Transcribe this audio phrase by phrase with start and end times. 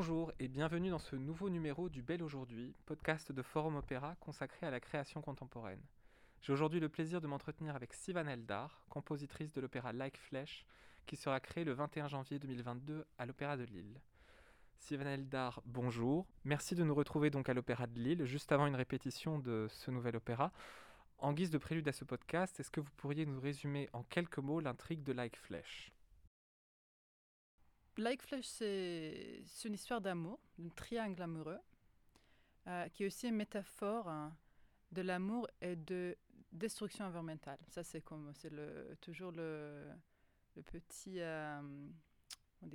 [0.00, 4.64] Bonjour et bienvenue dans ce nouveau numéro du Bel Aujourd'hui, podcast de Forum Opéra consacré
[4.64, 5.82] à la création contemporaine.
[6.40, 10.64] J'ai aujourd'hui le plaisir de m'entretenir avec Sivan Eldar, compositrice de l'opéra Like Flesh,
[11.06, 14.00] qui sera créé le 21 janvier 2022 à l'Opéra de Lille.
[14.78, 16.28] Sivan Eldar, bonjour.
[16.44, 19.90] Merci de nous retrouver donc à l'Opéra de Lille, juste avant une répétition de ce
[19.90, 20.52] nouvel opéra.
[21.18, 24.38] En guise de prélude à ce podcast, est-ce que vous pourriez nous résumer en quelques
[24.38, 25.90] mots l'intrigue de Like Flesh?
[27.98, 31.58] Like Flesh, c'est une histoire d'amour, d'un triangle amoureux,
[32.68, 34.36] euh, qui est aussi une métaphore hein,
[34.92, 36.16] de l'amour et de
[36.52, 37.58] destruction environnementale.
[37.66, 39.90] Ça, c'est comme c'est le, toujours le,
[40.64, 41.60] petit euh,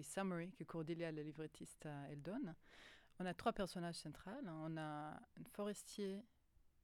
[0.01, 2.53] summary que Cordelia, la livrettiste, euh, elle donne.
[3.17, 4.29] On a trois personnages centraux.
[4.45, 6.21] On a un forestier,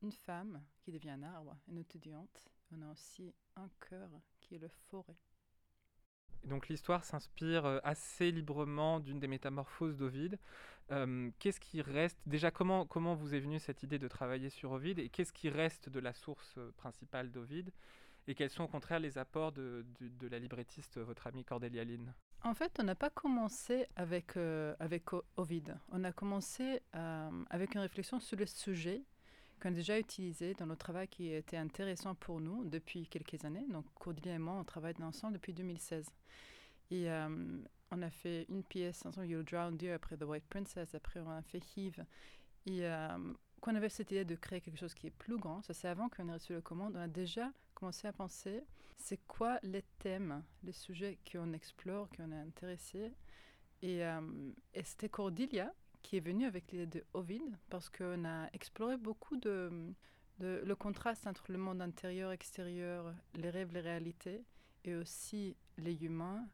[0.02, 2.48] une femme qui devient un arbre, une étudiante.
[2.72, 5.18] On a aussi un cœur qui est le forêt.
[6.46, 10.40] Donc l'histoire s'inspire euh, assez librement d'une des métamorphoses d'Ovide.
[10.92, 14.72] Euh, qu'est-ce qui reste Déjà, comment, comment vous est venue cette idée de travailler sur
[14.72, 17.72] Ovide et qu'est-ce qui reste de la source euh, principale d'Ovide
[18.28, 22.14] Et quels sont au contraire les apports de, de, la librettiste, votre amie Cordelia Lynn?
[22.42, 24.38] En fait, on n'a pas commencé avec,
[24.80, 25.04] avec
[25.36, 25.78] Ovide.
[25.92, 29.04] On a commencé avec une réflexion sur le sujet
[29.60, 33.66] qu'on a déjà utilisé dans notre travail qui était intéressant pour nous depuis quelques années.
[33.70, 36.06] Donc, Cordelia et moi, on travaille ensemble depuis 2016.
[36.92, 37.30] Et euh,
[37.92, 41.30] on a fait une pièce ensemble, You'll Drown Dear, après The White Princess, après on
[41.30, 42.04] a fait Heave.
[42.66, 43.18] Et euh,
[43.62, 45.88] quand on avait cette idée de créer quelque chose qui est plus grand, ça c'est
[45.88, 48.64] avant qu'on ait reçu la commande, on a déjà commencé à penser
[48.98, 53.14] c'est quoi les thèmes, les sujets qu'on explore, qu'on est intéressé.
[53.82, 54.22] Et, euh,
[54.74, 55.74] et c'était Cordelia
[56.10, 59.94] qui est venu avec l'idée de Ovid, parce qu'on a exploré beaucoup de,
[60.40, 64.44] de, le contraste entre le monde intérieur, extérieur, les rêves, les réalités,
[64.86, 66.48] et aussi les humains,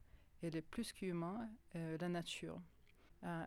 [0.44, 2.60] et les plus qu'humains, euh, la nature.
[3.24, 3.46] Euh,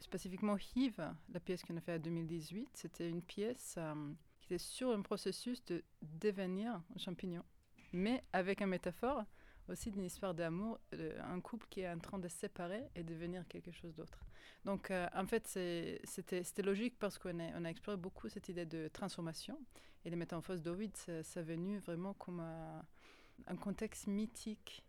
[0.00, 3.94] spécifiquement Hive, la pièce qu'on a faite en 2018, c'était une pièce euh,
[4.42, 7.44] qui était sur un processus de devenir un champignon,
[7.92, 9.22] mais avec une métaphore
[9.68, 13.02] aussi d'une histoire d'amour, euh, un couple qui est en train de se séparer et
[13.02, 14.24] devenir quelque chose d'autre.
[14.64, 18.66] Donc, euh, en fait, c'était logique parce qu'on a, on a exploré beaucoup cette idée
[18.66, 19.58] de transformation.
[20.04, 24.84] Et les métamorphoses d'Ovid, ça, ça venu vraiment comme un contexte mythique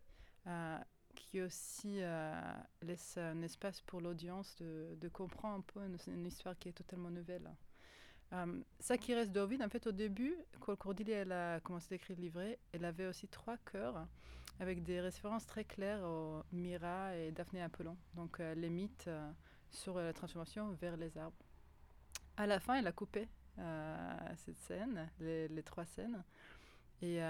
[0.46, 0.78] euh,
[1.14, 1.98] qui aussi
[2.82, 7.50] laisse un espace pour l'audience de, comprendre un peu une, histoire qui est totalement nouvelle.
[8.80, 12.16] Ça qui reste d'Ovid, en fait, au début, quand Cordelia elle a commencé à écrire
[12.16, 14.06] le livret, elle avait aussi trois cœurs
[14.60, 19.30] avec des références très claires aux Mira et Daphné Apollon, donc euh, les mythes euh,
[19.70, 21.36] sur la transformation vers les arbres.
[22.36, 23.28] À la fin, elle a coupé
[23.58, 26.22] euh, cette scène, les, trois scènes.
[27.00, 27.20] Et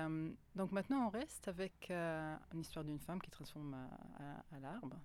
[0.55, 4.97] donc maintenant, on reste avec une histoire d'une femme qui transforme à, à l'arbre.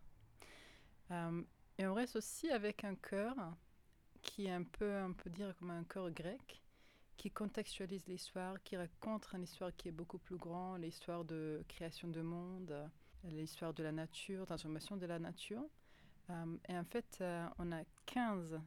[1.77, 3.35] et on reste aussi avec un cœur
[4.23, 6.61] qui est un peu, on peut dire, comme un cœur grec,
[7.17, 12.07] qui contextualise l'histoire, qui raconte une histoire qui est beaucoup plus grande, l'histoire de création
[12.07, 12.73] de monde,
[13.25, 15.63] l'histoire de la nature, transformation de la nature.
[16.29, 18.59] Euh, et en fait, euh, on a 15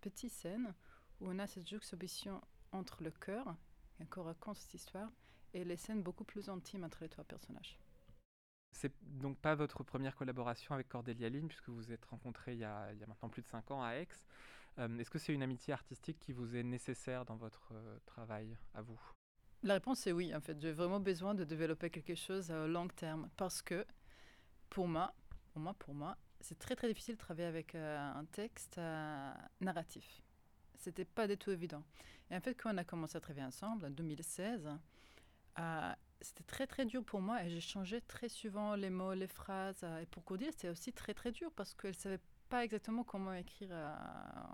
[0.00, 0.74] petites scènes
[1.20, 2.40] où on a cette juxtaposition
[2.72, 3.54] entre le cœur,
[3.94, 5.10] qui encore raconte cette histoire,
[5.54, 7.78] et les scènes beaucoup plus intimes entre les trois personnages.
[8.72, 12.60] C'est donc pas votre première collaboration avec Cordelia Lynn, puisque vous vous êtes rencontrés il
[12.60, 14.08] y, a, il y a maintenant plus de 5 ans à Aix.
[14.78, 18.56] Euh, est-ce que c'est une amitié artistique qui vous est nécessaire dans votre euh, travail,
[18.74, 18.98] à vous?
[19.62, 20.60] La réponse est oui, en fait.
[20.60, 23.86] J'ai vraiment besoin de développer quelque chose à long terme, parce que
[24.70, 25.14] pour moi,
[25.52, 28.80] pour moi, pour moi, c'est très très difficile de travailler avec euh, un texte
[29.60, 30.22] narratif.
[30.78, 31.84] C'était pas du tout évident.
[32.30, 34.68] Et en fait, quand on a commencé à travailler ensemble en 2016,
[36.22, 39.84] c'était très très dur pour moi et j'ai changé très souvent les mots, les phrases.
[40.00, 42.20] Et pour Cordelia, c'était aussi très très dur parce qu'elle savait
[42.52, 43.94] pas exactement comment écrire euh,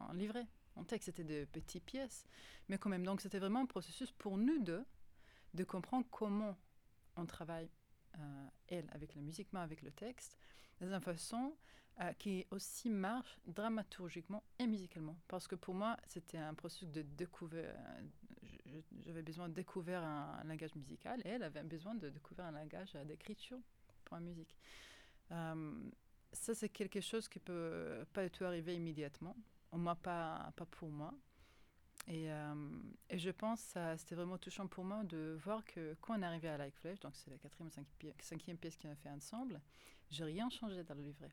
[0.08, 0.46] un livret.
[0.76, 2.28] En texte, c'était de petites pièces,
[2.68, 3.04] mais quand même.
[3.04, 4.84] Donc c'était vraiment un processus pour nous deux
[5.52, 6.56] de comprendre comment
[7.16, 7.68] on travaille
[8.16, 10.38] euh, elle avec la musique, moi avec le texte,
[10.80, 11.56] dans une façon
[12.00, 15.18] euh, qui aussi marche dramaturgiquement et musicalement.
[15.26, 17.74] Parce que pour moi, c'était un processus de découvrir.
[19.06, 22.92] J'avais besoin de découvrir un, langage musical et elle avait besoin de découvrir un langage
[23.06, 23.58] d'écriture
[24.04, 24.54] pour la musique.
[26.32, 29.36] Ça, c'est quelque chose qui peut pas du tout arriver immédiatement.
[29.72, 31.12] Au moins, pas, pas pour moi.
[32.06, 32.54] Et, euh,
[33.10, 36.24] et, je pense que c'était vraiment touchant pour moi de voir que quand on est
[36.24, 39.60] arrivé à Like Flesh, donc c'est la quatrième ou cinquième pièce qu'on a fait ensemble,
[40.10, 41.30] j'ai rien changé dans le livret.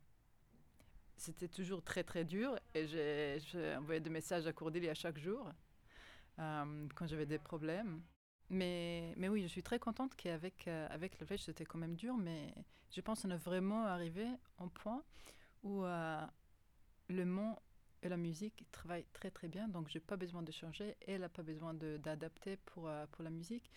[1.16, 5.50] C'était toujours très très dur et j'ai envoyé des messages à Cordelia chaque jour
[6.40, 8.02] euh, quand j'avais des problèmes.
[8.50, 11.96] Mais, mais oui, je suis très contente qu'avec euh, avec le Flesh, c'était quand même
[11.96, 12.54] dur, mais
[12.92, 14.28] je pense qu'on est vraiment arrivé
[14.60, 15.04] au point
[15.64, 15.84] où
[17.08, 17.58] le mot
[18.04, 20.96] et la musique travaillent très très bien, donc je n'ai pas besoin de changer.
[21.08, 23.72] Elle n'a pas besoin d'adapter pour, pour la musique.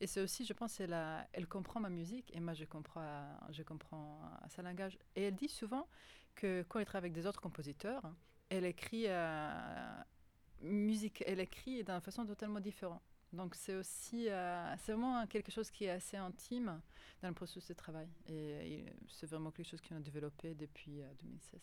[0.00, 0.96] Et c'est aussi, je pense, elle,
[1.32, 4.96] elle comprend ma musique et moi je comprends, je comprends sa langage.
[5.16, 5.88] Et elle dit souvent
[6.36, 8.02] que quand elle travaille avec des autres compositeurs,
[8.48, 9.06] elle écrit
[10.60, 13.02] musique, elle écrit d'une façon totalement différente.
[13.32, 16.80] Donc c'est aussi, euh, c'est vraiment quelque chose qui est assez intime
[17.22, 18.08] dans le processus de travail.
[18.28, 21.60] Et, c'est vraiment quelque chose qu'on a développé depuis 2016.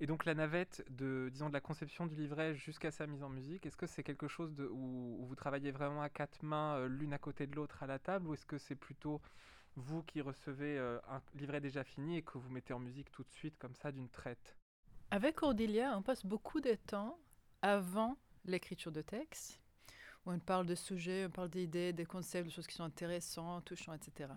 [0.00, 3.28] Et donc la navette de, disons, de la conception du livret jusqu'à sa mise en
[3.28, 7.12] musique, est-ce que c'est quelque chose où, vous travaillez vraiment à quatre mains, euh, l'une
[7.12, 9.20] à côté de l'autre à la table, ou est-ce que c'est plutôt
[9.76, 13.22] vous qui recevez euh, un livret déjà fini et que vous mettez en musique tout
[13.22, 14.56] de suite comme ça d'une traite?
[15.10, 17.18] Avec Cordelia, on passe beaucoup de temps
[17.62, 19.60] avant l'écriture de texte,
[20.26, 23.64] où on parle de sujets, on parle d'idées, des concepts, de choses qui sont intéressantes,
[23.64, 24.32] touchantes, etc.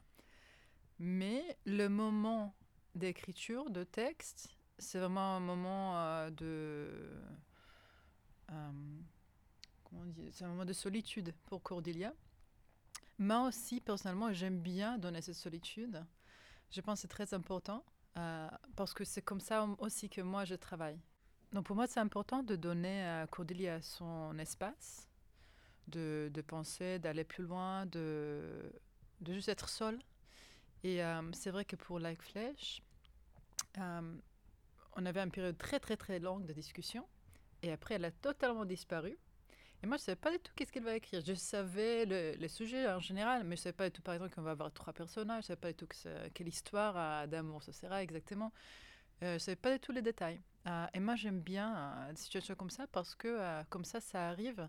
[0.99, 2.55] Mais le moment
[2.95, 6.89] d'écriture de texte, c'est vraiment un moment euh, de.
[8.51, 8.71] Euh,
[9.83, 12.13] comment on dit C'est un moment de solitude pour Cordelia.
[13.19, 16.03] Moi aussi, personnellement, j'aime bien donner cette solitude.
[16.69, 17.83] Je pense que c'est très important
[18.17, 20.99] euh, parce que c'est comme ça aussi que moi je travaille.
[21.53, 25.07] Donc pour moi, c'est important de donner à Cordelia son espace,
[25.87, 28.71] de, de penser, d'aller plus loin, de,
[29.21, 29.99] de juste être seule.
[30.83, 31.01] Et
[31.33, 32.83] c'est vrai que pour Like Flesh,
[34.97, 37.07] on avait une période très très très longue de discussion.
[37.63, 39.17] Et après, elle a totalement disparu.
[39.83, 41.21] Et moi, je ne savais pas du tout qu'est-ce qu'elle va écrire.
[41.25, 44.15] Je savais le, les sujets en général, mais je ne savais pas du tout, par
[44.15, 45.43] exemple, qu'on va avoir trois personnages.
[45.43, 48.51] Je ne savais pas du tout que quelle histoire d'amour ce sera exactement.
[49.23, 50.41] Euh, je ne savais pas du tout les détails.
[50.67, 54.29] Euh, et moi, j'aime bien euh, des situations comme ça parce que, comme ça, ça
[54.29, 54.67] arrive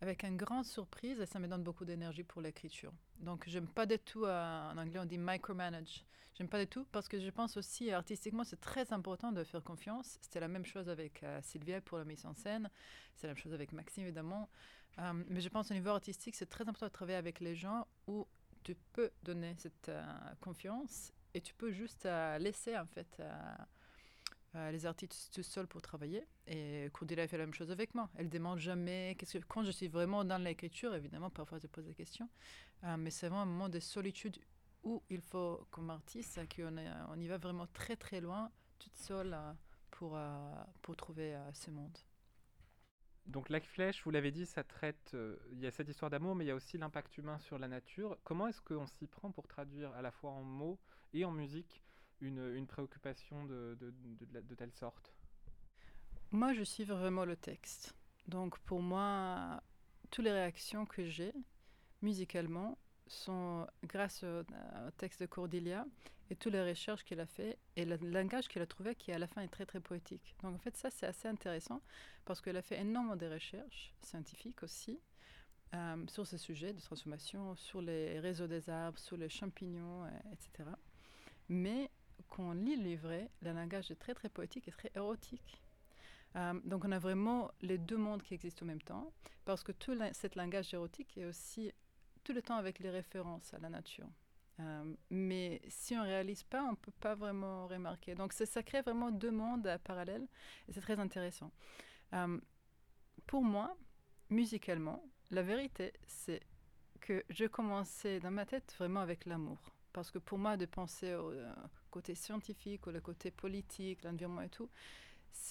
[0.00, 2.92] avec une grande surprise et ça me donne beaucoup d'énergie pour l'écriture.
[3.18, 6.04] Donc, j'aime pas du tout, en anglais, on dit micromanage.
[6.40, 9.62] J'aime pas du tout parce que je pense aussi artistiquement c'est très important de faire
[9.62, 10.16] confiance.
[10.22, 12.70] C'était la même chose avec euh, Sylvia pour la mise en scène,
[13.14, 14.48] c'est la même chose avec Maxime évidemment.
[14.98, 17.86] Euh, mais je pense au niveau artistique c'est très important de travailler avec les gens
[18.06, 18.26] où
[18.62, 19.90] tu peux donner cette
[20.40, 23.20] confiance et tu peux juste laisser en fait
[24.54, 26.26] les artistes tout seuls pour travailler.
[26.46, 28.10] Et Cordelia fait la même chose avec moi.
[28.16, 29.16] Elle demande jamais.
[29.18, 32.28] Que, quand je suis vraiment dans l'écriture, évidemment, parfois je pose des questions.
[32.98, 34.38] mais c'est vraiment un moment de solitude
[34.82, 36.76] où il faut, comme artiste, qu'on
[37.10, 39.36] on y va vraiment très très loin, toute seule,
[39.90, 40.18] pour,
[40.82, 41.96] pour trouver ce monde.
[43.26, 46.34] Donc Like Flèche, vous l'avez dit, ça traite, euh, il y a cette histoire d'amour,
[46.34, 48.18] mais il y a aussi l'impact humain sur la nature.
[48.24, 50.78] Comment est-ce qu'on s'y prend pour traduire à la fois en mots
[51.12, 51.82] et en musique
[52.20, 53.76] une, préoccupation de,
[54.56, 55.12] telle sorte
[56.30, 57.94] Moi, je suis vraiment le texte.
[58.26, 59.62] Donc pour moi,
[60.10, 61.32] toutes les réactions que j'ai
[62.02, 64.42] musicalement sont grâce au,
[64.96, 65.84] texte de Cordelia
[66.30, 69.18] et toutes les recherches qu'elle a fait et le langage qu'elle a trouvé qui à
[69.18, 70.36] la fin est très très poétique.
[70.42, 71.82] Donc en fait ça c'est assez intéressant
[72.24, 75.00] parce qu'elle a fait énormément de recherches scientifiques aussi
[75.74, 80.70] euh, sur ce sujet de transformation, sur les réseaux des arbres, sur les champignons, etc.
[81.48, 81.90] Mais
[82.28, 85.60] quand on lit le livret, le langage est très très poétique et très érotique.
[86.36, 89.12] Euh, donc on a vraiment les deux mondes qui existent en même temps,
[89.44, 91.72] parce que tout ce langage érotique est aussi
[92.22, 94.08] tout le temps avec les références à la nature.
[94.60, 98.14] Euh, mais si on ne réalise pas, on ne peut pas vraiment remarquer.
[98.14, 100.26] Donc ça crée vraiment deux mondes parallèles
[100.68, 101.50] et c'est très intéressant.
[102.12, 102.38] Euh,
[103.26, 103.76] pour moi,
[104.28, 106.40] musicalement, la vérité, c'est
[107.00, 109.58] que je commençais dans ma tête vraiment avec l'amour.
[109.92, 111.32] Parce que pour moi, de penser au
[111.90, 114.70] côté scientifique, ou le côté politique, l'environnement et tout,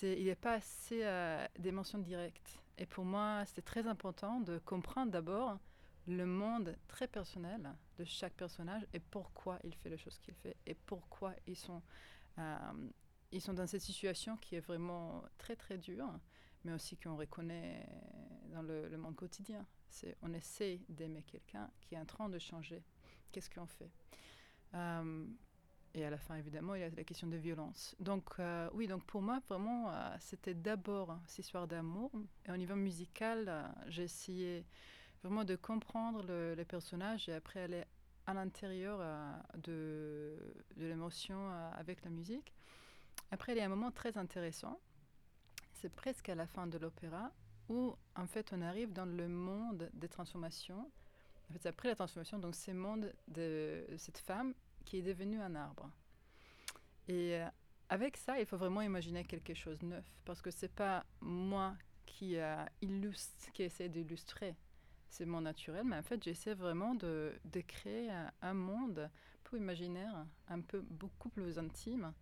[0.01, 1.03] il n'y a pas assez
[1.57, 2.59] d'émotions directes.
[2.77, 5.59] Et pour moi, c'était très important de comprendre d'abord
[6.07, 10.55] le monde très personnel de chaque personnage et pourquoi il fait les choses qu'il fait
[10.65, 11.81] et pourquoi ils sont,
[12.37, 12.57] euh,
[13.31, 16.09] ils sont dans cette situation qui est vraiment très très dure,
[16.63, 17.85] mais aussi qu'on reconnaît
[18.51, 19.65] dans le, monde quotidien.
[19.89, 22.83] C'est on essaie d'aimer quelqu'un qui est en train de changer.
[23.31, 23.91] Qu'est-ce qu'on fait?
[24.73, 25.25] Euh,
[25.95, 27.95] Et à la fin, évidemment, il y a la question de violence.
[27.99, 32.11] Donc euh, oui, donc pour moi, vraiment, c'était d'abord cette histoire d'amour.
[32.47, 34.65] Et au niveau musical, j'ai essayé
[35.23, 37.83] vraiment de comprendre le, les personnages et après aller
[38.29, 42.53] à l'intérieur euh, de, l'émotion euh, avec la musique.
[43.31, 44.79] Après, il y a un moment très intéressant.
[45.73, 47.31] C'est presque à la fin de l'opéra
[47.69, 50.91] où, en fait, on arrive dans le monde des transformations.
[51.49, 54.53] En fait, après la transformation, donc c'est le monde de cette femme
[54.89, 55.89] qui est devenue un arbre.
[57.07, 57.47] Et euh,
[57.89, 61.75] avec ça, il faut vraiment imaginer quelque chose de neuf, parce que c'est pas moi
[62.05, 62.37] qui,
[62.81, 64.55] illustre, qui essaie d'illustrer
[65.09, 67.33] c'est mon naturel, mais en fait, j'essaie vraiment de,
[67.67, 68.09] créer
[68.41, 69.09] un, monde
[69.43, 72.13] peu imaginaire, un peu beaucoup plus intime.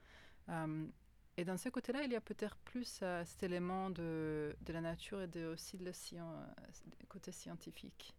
[0.49, 0.87] Euh,
[1.35, 5.21] et dans ce côté-là, il y a peut-être plus euh, cet élément de, la nature
[5.21, 5.91] et aussi le,
[7.07, 8.15] côté scientifique.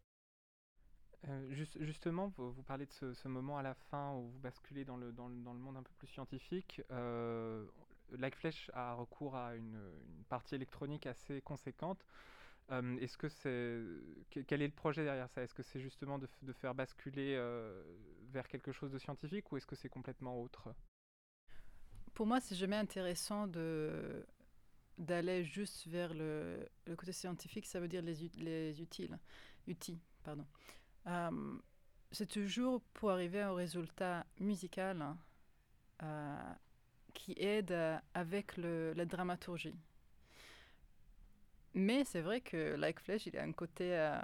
[1.27, 5.13] Euh, justement, vous, parlez de ce, moment à la fin où vous basculez dans le,
[5.13, 6.81] dans le, dans le monde un peu plus scientifique.
[6.91, 7.67] Euh,
[8.73, 9.81] a recours à une,
[10.17, 12.05] une partie électronique assez conséquente.
[12.71, 13.83] Euh, est-ce que c'est
[14.47, 15.43] quel est le projet derrière ça?
[15.43, 17.83] Est-ce que c'est justement de, de, faire basculer euh,
[18.31, 20.75] vers quelque chose de scientifique ou est-ce que c'est complètement autre?
[22.13, 24.27] Pour moi, c'est jamais intéressant de
[24.99, 27.67] d'aller juste vers le, le, côté scientifique.
[27.67, 29.17] Ça veut dire les, les utiles,
[29.69, 30.45] outils, pardon.
[31.09, 31.59] Euh,
[32.13, 35.15] c'est toujours pour arriver au résultat musical
[37.13, 37.77] qui aide
[38.15, 39.75] avec le, la dramaturgie.
[41.75, 44.19] Mais c'est vrai que Like Flash, il a un côté euh,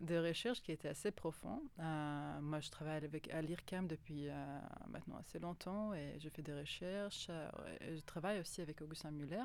[0.00, 1.60] de recherche qui était assez profond.
[1.80, 6.42] Euh, moi, je travaille avec, à l'IRCAM depuis euh, maintenant assez longtemps et je fais
[6.42, 7.30] des recherches.
[7.80, 9.44] je travaille aussi avec Augustin Muller,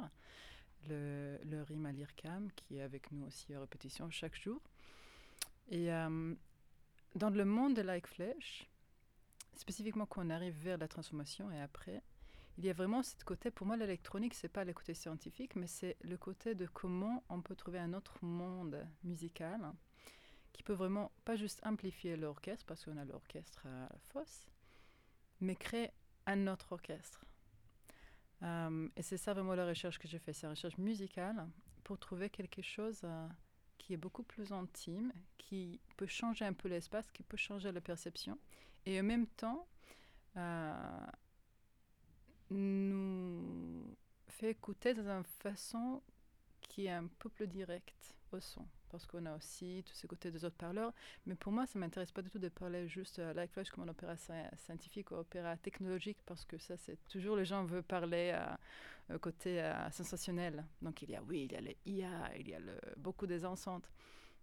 [0.87, 1.91] le, le RIM à
[2.55, 4.61] qui est avec nous aussi à répétition chaque jour.
[5.71, 5.89] Et
[7.15, 8.67] dans le monde de Like Flash,
[9.55, 12.01] spécifiquement quand on arrive vers la transformation et après,
[12.57, 15.67] il y a vraiment ce côté, pour moi l'électronique, c'est pas le côté scientifique, mais
[15.67, 19.71] c'est le côté de comment on peut trouver un autre monde musical
[20.51, 24.23] qui peut vraiment pas juste amplifier l'orchestre, parce qu'on a l'orchestre à la
[25.39, 25.91] mais créer
[26.25, 27.23] un autre orchestre.
[28.43, 31.47] Euh, et c'est ça vraiment la recherche que j'ai fait, c'est la recherche musicale
[31.83, 33.27] pour trouver quelque chose euh,
[33.89, 37.81] qui est beaucoup plus intime, qui peut changer un peu l'espace, qui peut changer la
[37.81, 38.37] perception,
[38.85, 39.65] et en même temps,
[40.37, 41.07] euh,
[42.51, 46.03] nous fait écouter d'une façon
[46.61, 48.67] qui est un peu plus directe au son.
[48.89, 50.93] Parce qu'on a aussi tous ces côtés des autres parleurs.
[51.25, 53.69] Mais pour moi, ça ne m'intéresse pas du tout de parler juste à Like Flash
[53.69, 54.15] comme un opéra
[54.57, 58.57] scientifique ou opéra technologique, parce que ça, c'est toujours les gens veulent parler à,
[59.21, 59.59] côté
[59.91, 60.63] sensationnel.
[60.81, 63.25] Donc il y a, oui, il y a les IA, il y a le, beaucoup
[63.25, 63.89] des enceintes.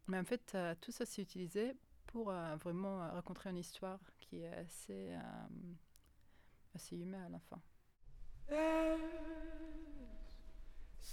[0.09, 1.77] Mais en fait, tout ça, c'est utilisé
[2.07, 5.15] pour vraiment raconter une histoire qui est assez,
[6.75, 7.61] assez humaine à la fin.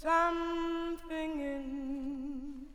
[0.04, 2.73] something in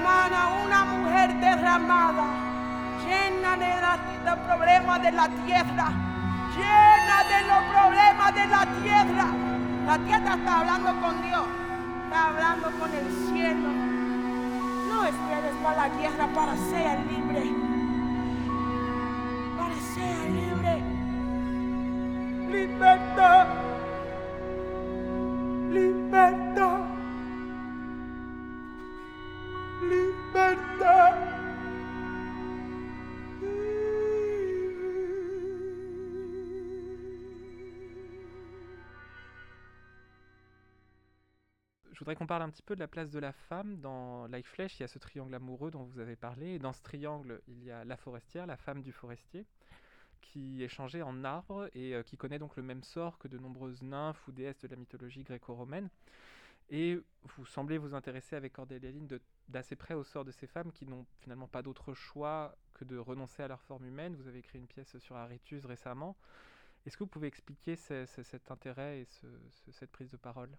[0.00, 2.24] hermana, una mujer derramada,
[3.04, 5.92] llena de, los problemas de la tierra,
[6.56, 9.26] llena de los problemas de la tierra.
[9.86, 11.44] La tierra está hablando con Dios,
[12.04, 13.68] está hablando con el cielo.
[14.88, 17.59] No esperes para la tierra para ser libre.
[42.00, 44.78] Voudrais qu'on parle un petit peu de la place de la femme dans Life Flesh.
[44.78, 46.54] Il y a ce triangle amoureux dont vous avez parlé.
[46.54, 49.46] Et dans ce triangle, il y a la forestière, la femme du forestier,
[50.22, 53.36] qui est changée en arbre et euh, qui connaît donc le même sort que de
[53.36, 55.90] nombreuses nymphes ou déesses de la mythologie gréco-romaine.
[56.70, 56.98] Et
[57.36, 58.90] vous semblez vous intéresser avec Cordélia
[59.48, 62.96] d'assez près au sort de ces femmes qui n'ont finalement pas d'autre choix que de
[62.96, 64.14] renoncer à leur forme humaine.
[64.14, 66.16] Vous avez écrit une pièce sur Aritus récemment.
[66.86, 69.06] Est-ce que vous pouvez expliquer cet intérêt et
[69.72, 70.56] cette prise de parole?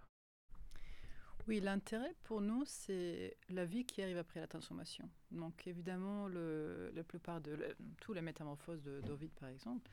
[1.52, 5.10] Oui, l'intérêt pour nous, c'est la vie qui arrive après la transformation.
[5.32, 9.92] Donc évidemment, le, la plupart de tous les métamorphoses d'Ovid, par exemple,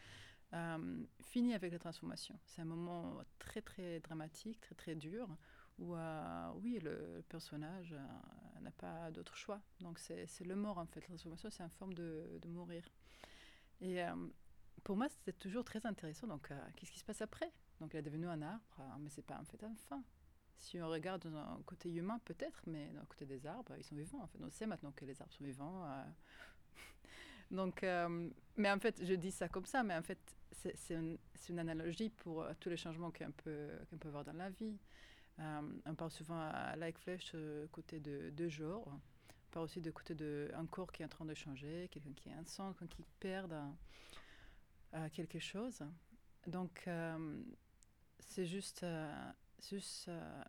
[0.52, 2.38] euh, finit avec la transformation.
[2.44, 5.26] C'est un moment très très dramatique, très très dur,
[5.80, 9.60] où euh, oui, le personnage euh, n'a pas d'autre choix.
[9.80, 11.00] Donc c'est le mort en fait.
[11.00, 12.88] La transformation, c'est une forme de, de mourir.
[13.80, 13.98] Et
[14.84, 16.28] pour moi, c'était toujours très intéressant.
[16.28, 17.50] Donc qu'est-ce qui se passe après?
[17.80, 20.04] Donc il est devenu un arbre, mais c'est pas en fait un fin.
[20.60, 24.18] Si on regarde d'un côté humain, peut-être, mais d'un côté des arbres, ils sont vivants.
[24.18, 24.44] En.
[24.44, 25.84] On sait maintenant que les arbres sont vivants.
[25.84, 26.04] Euh.
[27.50, 30.18] Donc, euh, mais en fait, je dis ça comme ça, mais en fait,
[30.50, 31.16] c'est une,
[31.48, 34.76] une, analogie pour euh, tous les changements qu'on peut, qu'on peut avoir dans la vie.
[35.38, 37.36] on parle souvent à Like Flesh
[37.70, 38.88] côté de, de genre.
[38.88, 42.28] On parle aussi de côté d'un corps qui est en train de changer, quelqu'un qui
[42.28, 43.54] est un sang, quelqu'un qui perd
[45.12, 45.84] quelque chose.
[46.46, 46.88] Donc,
[48.18, 48.84] c'est juste
[49.66, 50.42] juste euh,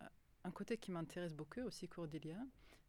[0.44, 2.38] un côté qui m'intéresse beaucoup aussi, Cordelia,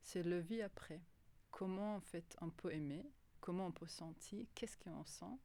[0.02, 1.02] c'est le vie après.
[1.50, 3.06] Comment en fait on peut aimer,
[3.40, 5.38] comment on peut sentir, qu'est-ce qu'on sent,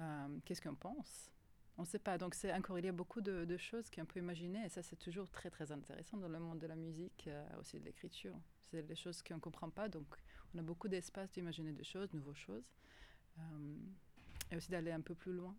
[0.00, 1.30] euh, qu'est-ce qu'on pense.
[1.78, 2.18] On ne sait pas.
[2.18, 4.96] Donc c'est encore il y a beaucoup de, choses qu'on peut imaginer et ça c'est
[4.96, 8.34] toujours très très intéressant dans le monde de la musique, euh, aussi de l'écriture.
[8.70, 10.06] C'est des choses qu'on ne comprend pas, donc
[10.54, 12.64] on a beaucoup d'espace d'imaginer des choses, de nouvelles choses,
[14.50, 15.54] et aussi d'aller un peu plus loin.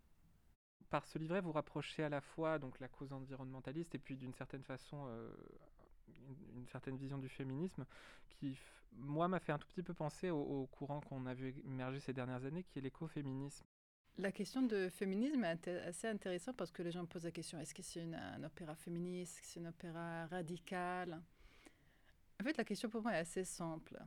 [0.93, 4.35] Par ce livret, vous rapprochez à la fois donc la cause environnementaliste et puis d'une
[4.35, 5.07] certaine façon
[6.55, 7.83] une, certaine vision du féminisme
[8.29, 8.55] qui,
[8.91, 12.13] moi, m'a fait un tout petit peu penser au, courant qu'on a vu émerger ces
[12.13, 13.65] dernières années, qui est l'écoféminisme.
[14.19, 17.73] La question de féminisme est assez intéressante parce que les gens posent la question est-ce
[17.73, 21.19] que c'est un opéra féministe, est-ce que c'est un opéra radical?
[22.39, 23.97] En fait, la question pour moi est assez simple.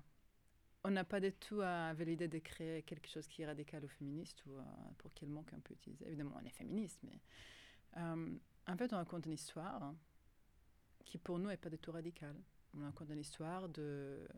[0.88, 3.88] On n'a pas du tout à l'idée de créer quelque chose qui est radical ou
[3.88, 4.62] féministe ou euh,
[4.98, 6.06] pour quel mot qu'on peut utiliser.
[6.06, 7.18] Évidemment, on est féministe, mais
[7.96, 9.92] euh, en fait, on raconte une histoire
[11.04, 12.36] qui pour nous n'est pas du tout radicale.
[12.78, 14.28] On raconte une histoire de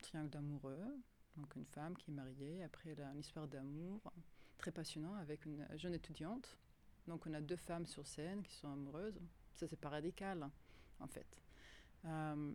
[0.00, 1.02] triangle d'amoureux,
[1.36, 4.00] donc une femme qui est mariée, après elle a une histoire d'amour
[4.56, 6.56] très passionnant avec une jeune étudiante.
[7.06, 9.20] Donc on a deux femmes sur scène qui sont amoureuses.
[9.54, 10.48] Ça c'est pas radical
[10.98, 11.26] en fait.
[12.06, 12.54] Euh,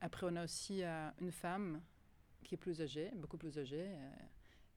[0.00, 1.80] après on a aussi euh, une femme
[2.44, 4.10] qui est plus âgée, beaucoup plus âgée, euh,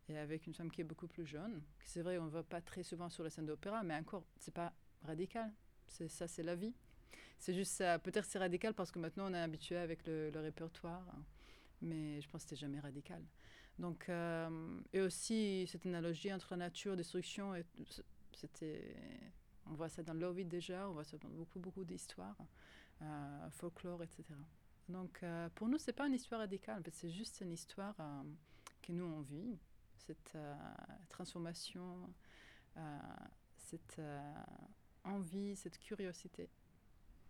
[0.10, 1.62] et avec une femme qui est beaucoup plus jeune.
[1.86, 4.54] C'est vrai on ne voit pas très souvent sur la scène d'opéra, mais encore c'est
[4.54, 4.74] pas
[5.04, 5.52] radical.
[5.88, 6.74] C'est ça c'est la vie.
[7.40, 8.00] C'est juste ça.
[8.00, 11.06] Peut-être c'est radical parce que maintenant on est habitué avec le, répertoire,
[11.82, 13.22] mais je pense que c'était jamais radical.
[13.80, 17.66] Donc, euh, et aussi cette analogie entre la nature, destruction, et
[18.34, 18.96] c'était,
[19.66, 22.38] on voit ça dans l'Ovid déjà, on voit ça dans beaucoup, beaucoup d'histoires,
[23.02, 24.24] euh, folklore, etc.
[24.90, 27.96] Donc, euh, pour nous, c'est pas une histoire radicale, c'est juste une histoire
[28.82, 29.58] que nous on vit,
[29.98, 30.38] cette
[31.10, 32.14] transformation,
[33.58, 34.02] cette
[35.04, 36.50] envie, cette curiosité.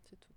[0.03, 0.33] C'est tout.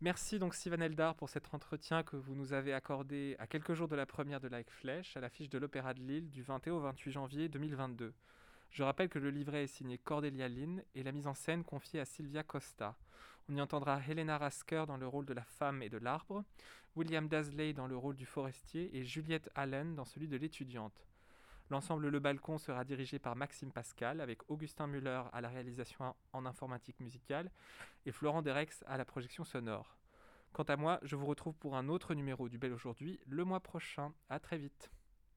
[0.00, 3.88] Merci donc Sivan Eldar pour cet entretien que vous nous avez accordé à quelques jours
[3.88, 6.80] de la première de Like Flèche à l'affiche de l'Opéra de Lille du 21 au
[6.80, 8.12] 28 janvier 2022.
[8.74, 12.00] Je rappelle que le livret est signé Cordelia Lynn et la mise en scène confiée
[12.00, 12.96] à Sylvia Costa.
[13.48, 16.44] On y entendra Helena Rasker dans le rôle de la femme et de l'arbre,
[16.96, 21.06] William Dasley dans le rôle du forestier et Juliette Allen dans celui de l'étudiante.
[21.70, 26.44] L'ensemble Le Balcon sera dirigé par Maxime Pascal avec Augustin Muller à la réalisation en
[26.44, 27.52] informatique musicale
[28.06, 29.96] et Florent Derex à la projection sonore.
[30.52, 33.60] Quant à moi, je vous retrouve pour un autre numéro du Bel Aujourd'hui le mois
[33.60, 34.12] prochain.
[34.28, 34.90] À très vite.